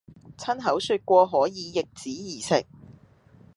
[0.35, 2.63] 親口説過可以「易子而食」；